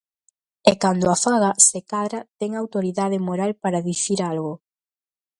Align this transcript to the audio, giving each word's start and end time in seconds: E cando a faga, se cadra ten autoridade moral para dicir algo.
E 0.71 0.73
cando 0.83 1.07
a 1.15 1.17
faga, 1.25 1.51
se 1.67 1.79
cadra 1.91 2.19
ten 2.39 2.51
autoridade 2.53 3.17
moral 3.27 3.51
para 3.63 3.83
dicir 3.89 4.19
algo. 4.31 4.53